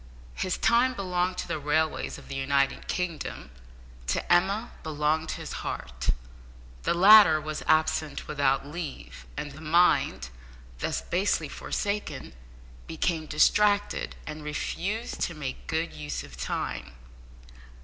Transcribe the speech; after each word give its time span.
His 0.33 0.57
time 0.57 0.95
belonged 0.95 1.37
to 1.37 1.47
the 1.47 1.59
railways 1.59 2.17
of 2.17 2.27
the 2.27 2.33
United 2.33 2.87
Kingdom; 2.87 3.51
to 4.07 4.33
Emma 4.33 4.71
belonged 4.81 5.33
his 5.37 5.51
heart. 5.61 6.09
The 6.81 6.95
latter 6.95 7.39
was 7.39 7.61
absent 7.67 8.27
without 8.27 8.65
leave, 8.65 9.27
and 9.37 9.51
the 9.51 9.61
mind, 9.61 10.29
thus 10.79 11.01
basely 11.03 11.47
forsaken, 11.49 12.33
became 12.87 13.27
distracted, 13.27 14.15
and 14.25 14.43
refused 14.43 15.21
to 15.21 15.35
make 15.35 15.67
good 15.67 15.93
use 15.93 16.23
of 16.23 16.35
time. 16.35 16.93